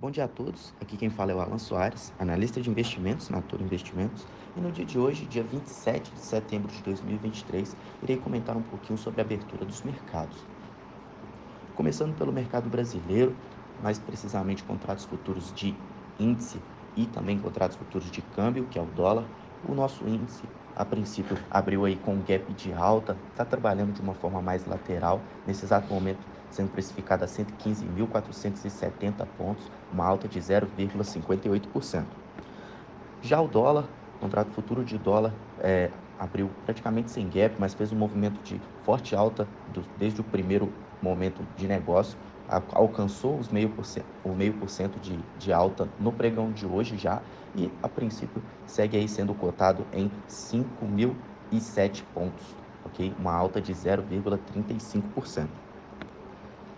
Bom 0.00 0.10
dia 0.10 0.24
a 0.24 0.28
todos, 0.28 0.72
aqui 0.80 0.96
quem 0.96 1.10
fala 1.10 1.32
é 1.32 1.34
o 1.34 1.40
Alan 1.42 1.58
Soares, 1.58 2.10
analista 2.18 2.58
de 2.58 2.70
investimentos 2.70 3.28
na 3.28 3.42
Toro 3.42 3.62
Investimentos, 3.62 4.26
e 4.56 4.60
no 4.60 4.72
dia 4.72 4.82
de 4.82 4.98
hoje, 4.98 5.26
dia 5.26 5.42
27 5.42 6.10
de 6.10 6.20
setembro 6.20 6.72
de 6.72 6.82
2023, 6.84 7.76
irei 8.02 8.16
comentar 8.16 8.56
um 8.56 8.62
pouquinho 8.62 8.98
sobre 8.98 9.20
a 9.20 9.24
abertura 9.24 9.62
dos 9.62 9.82
mercados. 9.82 10.38
Começando 11.76 12.16
pelo 12.16 12.32
mercado 12.32 12.70
brasileiro, 12.70 13.36
mais 13.82 13.98
precisamente 13.98 14.64
contratos 14.64 15.04
futuros 15.04 15.52
de 15.52 15.74
índice 16.18 16.58
e 16.96 17.04
também 17.04 17.38
contratos 17.38 17.76
futuros 17.76 18.10
de 18.10 18.22
câmbio, 18.22 18.64
que 18.70 18.78
é 18.78 18.82
o 18.82 18.86
dólar, 18.86 19.26
o 19.68 19.74
nosso 19.74 20.08
índice 20.08 20.44
a 20.74 20.84
princípio 20.86 21.36
abriu 21.50 21.84
aí 21.84 21.96
com 21.96 22.14
um 22.14 22.22
gap 22.22 22.50
de 22.54 22.72
alta, 22.72 23.18
está 23.32 23.44
trabalhando 23.44 23.92
de 23.92 24.00
uma 24.00 24.14
forma 24.14 24.40
mais 24.40 24.64
lateral, 24.64 25.20
nesse 25.46 25.66
exato 25.66 25.92
momento 25.92 26.39
sendo 26.50 26.70
precificado 26.70 27.24
a 27.24 27.26
115.470 27.26 29.26
pontos, 29.38 29.64
uma 29.92 30.06
alta 30.06 30.28
de 30.28 30.40
0,58%. 30.40 32.04
Já 33.22 33.40
o 33.40 33.48
dólar, 33.48 33.84
contrato 34.20 34.50
futuro 34.52 34.84
de 34.84 34.98
dólar, 34.98 35.32
é, 35.60 35.90
abriu 36.18 36.50
praticamente 36.64 37.10
sem 37.10 37.28
gap, 37.28 37.54
mas 37.58 37.74
fez 37.74 37.92
um 37.92 37.96
movimento 37.96 38.40
de 38.42 38.60
forte 38.84 39.14
alta 39.14 39.46
do, 39.72 39.82
desde 39.98 40.20
o 40.20 40.24
primeiro 40.24 40.72
momento 41.02 41.42
de 41.56 41.66
negócio, 41.66 42.16
alcançou 42.72 43.38
os 43.38 43.48
meio 43.48 43.70
por 43.70 43.84
cento, 43.84 44.06
o 44.24 44.34
meio 44.34 44.52
por 44.54 44.68
cento 44.68 44.98
de, 44.98 45.18
de 45.38 45.52
alta 45.52 45.88
no 45.98 46.12
pregão 46.12 46.50
de 46.50 46.66
hoje 46.66 46.96
já 46.96 47.22
e 47.54 47.70
a 47.82 47.88
princípio 47.88 48.42
segue 48.66 48.96
aí 48.96 49.08
sendo 49.08 49.34
cotado 49.34 49.86
em 49.92 50.10
5.007 50.28 52.02
pontos, 52.12 52.44
ok? 52.84 53.14
Uma 53.18 53.32
alta 53.32 53.60
de 53.60 53.72
0,35%. 53.72 55.46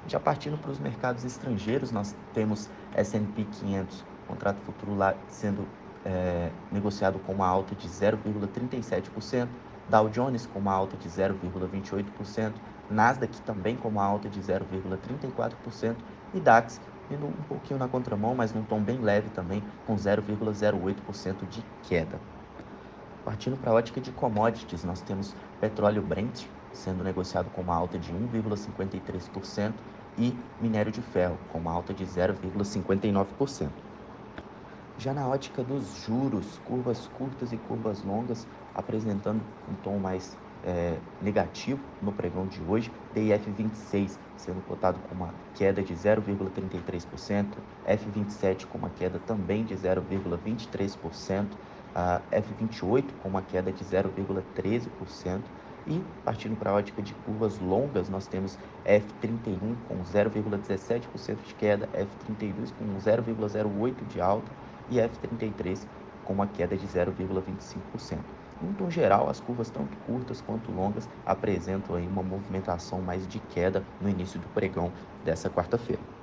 Já 0.08 0.18
partindo 0.18 0.58
para 0.58 0.70
os 0.70 0.78
mercados 0.78 1.24
estrangeiros, 1.24 1.92
nós 1.92 2.14
temos 2.34 2.68
S&P 2.94 3.44
500, 3.44 4.04
contrato 4.26 4.60
futuro 4.62 4.94
lá 4.96 5.14
sendo 5.28 5.66
é, 6.04 6.50
negociado 6.70 7.18
com 7.20 7.32
uma 7.32 7.46
alta 7.46 7.74
de 7.74 7.88
0,37%, 7.88 9.48
Dow 9.88 10.08
Jones 10.08 10.46
com 10.46 10.58
uma 10.58 10.72
alta 10.72 10.96
de 10.96 11.08
0,28%, 11.08 12.52
Nasdaq 12.90 13.40
também 13.42 13.76
com 13.76 13.88
uma 13.88 14.04
alta 14.04 14.28
de 14.28 14.40
0,34% 14.40 15.96
e 16.34 16.40
DAX 16.40 16.80
indo 17.10 17.26
um 17.26 17.32
pouquinho 17.48 17.78
na 17.78 17.88
contramão, 17.88 18.34
mas 18.34 18.52
num 18.52 18.62
tom 18.64 18.80
bem 18.82 18.98
leve 18.98 19.28
também, 19.30 19.62
com 19.86 19.94
0,08% 19.94 21.46
de 21.48 21.62
queda. 21.82 22.18
Partindo 23.24 23.56
para 23.56 23.70
a 23.70 23.74
ótica 23.74 24.00
de 24.00 24.10
commodities, 24.12 24.82
nós 24.82 25.00
temos 25.00 25.34
petróleo 25.60 26.02
Brent 26.02 26.46
sendo 26.72 27.04
negociado 27.04 27.50
com 27.50 27.60
uma 27.60 27.74
alta 27.74 27.98
de 27.98 28.12
1,53% 28.12 29.72
e 30.18 30.34
minério 30.60 30.92
de 30.92 31.00
ferro 31.00 31.38
com 31.50 31.58
uma 31.58 31.72
alta 31.72 31.94
de 31.94 32.04
0,59%. 32.04 33.68
Já 34.98 35.12
na 35.12 35.26
ótica 35.26 35.62
dos 35.64 35.94
juros, 36.04 36.60
curvas 36.64 37.08
curtas 37.18 37.52
e 37.52 37.56
curvas 37.56 38.02
longas 38.04 38.46
apresentando 38.74 39.40
um 39.68 39.74
tom 39.82 39.98
mais 39.98 40.36
é, 40.64 40.96
negativo 41.20 41.80
no 42.00 42.12
pregão 42.12 42.46
de 42.46 42.60
hoje, 42.62 42.92
DIF 43.14 43.50
26 43.50 44.18
sendo 44.36 44.60
cotado 44.66 44.98
com 45.08 45.14
uma 45.14 45.34
queda 45.54 45.82
de 45.82 45.94
0,33%, 45.94 47.46
F27 47.86 48.66
com 48.66 48.78
uma 48.78 48.90
queda 48.90 49.18
também 49.20 49.64
de 49.64 49.74
0,23%, 49.74 51.46
a 51.94 52.20
F28 52.32 53.04
com 53.22 53.28
uma 53.28 53.42
queda 53.42 53.70
de 53.70 53.84
0,13%, 53.84 55.40
e 55.86 56.00
partindo 56.24 56.56
para 56.56 56.70
a 56.70 56.74
ótica 56.74 57.02
de 57.02 57.14
curvas 57.14 57.58
longas, 57.58 58.08
nós 58.08 58.26
temos 58.26 58.58
F31 58.84 59.76
com 59.88 60.02
0,17% 60.02 61.42
de 61.42 61.54
queda, 61.54 61.88
F32 61.88 62.72
com 62.72 62.84
0,08% 62.96 64.06
de 64.06 64.20
alta 64.20 64.50
e 64.90 64.96
F33 64.96 65.86
com 66.24 66.32
uma 66.32 66.46
queda 66.46 66.76
de 66.76 66.86
0,25%. 66.86 68.18
Em 68.62 68.72
tom 68.74 68.88
geral, 68.88 69.28
as 69.28 69.40
curvas 69.40 69.70
tanto 69.70 69.96
curtas 69.98 70.40
quanto 70.40 70.70
longas 70.70 71.08
apresentam 71.26 71.96
aí 71.96 72.06
uma 72.06 72.22
movimentação 72.22 73.02
mais 73.02 73.26
de 73.26 73.40
queda 73.40 73.84
no 74.00 74.08
início 74.08 74.38
do 74.38 74.48
pregão 74.48 74.92
dessa 75.24 75.50
quarta-feira. 75.50 76.21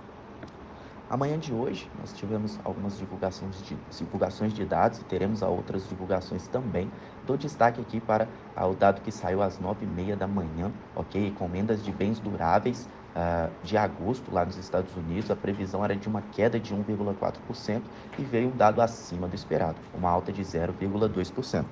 Amanhã 1.09 1.40
de 1.40 1.52
hoje 1.52 1.90
nós 2.00 2.14
tivemos 2.14 2.59
algumas 2.64 2.96
divulgações 2.96 3.64
de, 3.64 3.75
divulgações 3.97 4.53
de 4.53 4.64
dados 4.64 5.00
e 5.00 5.03
teremos 5.06 5.42
outras 5.42 5.88
divulgações 5.90 6.47
também. 6.47 6.88
Dou 7.25 7.36
destaque 7.36 7.81
aqui 7.81 8.00
para 8.00 8.28
ah, 8.56 8.68
o 8.68 8.75
dado 8.75 9.02
que 9.02 9.12
saiu 9.12 9.42
às 9.42 9.59
9h30 9.59 10.16
da 10.16 10.28
manhã, 10.28 10.72
ok? 10.96 11.28
Encomendas 11.28 11.84
de 11.84 11.92
bens 11.92 12.20
duráveis 12.20 12.88
uh, 13.16 13.50
de 13.64 13.75
agosto 13.75 14.31
lá 14.31 14.46
nos 14.46 14.58
Estados 14.58 14.96
Unidos. 14.96 15.31
A 15.31 15.36
previsão 15.36 15.84
era 15.84 15.96
de 15.96 16.08
uma 16.08 16.22
queda 16.22 16.59
de 16.59 16.75
1,4% 16.75 17.81
e 18.20 18.24
veio 18.24 18.50
um 18.50 18.56
dado 18.56 18.80
acima 18.80 19.28
do 19.28 19.34
esperado, 19.34 19.78
uma 19.96 20.12
alta 20.12 20.31
de 20.31 20.44
0,2%. 20.44 21.66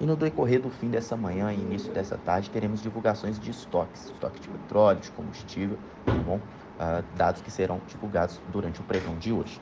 E 0.00 0.04
no 0.04 0.16
decorrer 0.16 0.60
do 0.60 0.68
fim 0.68 0.90
dessa 0.90 1.16
manhã 1.16 1.52
e 1.52 1.60
início 1.60 1.92
dessa 1.92 2.18
tarde, 2.18 2.50
teremos 2.50 2.82
divulgações 2.82 3.38
de 3.38 3.52
estoques, 3.52 4.06
estoque 4.06 4.40
de 4.40 4.48
petróleo, 4.48 4.98
de 4.98 5.12
combustível, 5.12 5.78
tá 6.04 6.12
bom? 6.24 6.40
Uh, 6.82 7.04
dados 7.16 7.40
que 7.40 7.48
serão 7.48 7.80
divulgados 7.86 8.40
durante 8.50 8.80
o 8.80 8.84
pregão 8.84 9.16
de 9.16 9.32
hoje. 9.32 9.60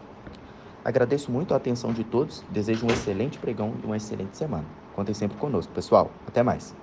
Agradeço 0.82 1.30
muito 1.30 1.52
a 1.52 1.58
atenção 1.58 1.92
de 1.92 2.02
todos, 2.02 2.42
desejo 2.48 2.86
um 2.86 2.90
excelente 2.90 3.38
pregão 3.38 3.74
e 3.82 3.84
uma 3.84 3.98
excelente 3.98 4.38
semana. 4.38 4.64
Contem 4.90 5.14
sempre 5.14 5.36
conosco, 5.36 5.70
pessoal. 5.70 6.10
Até 6.26 6.42
mais. 6.42 6.74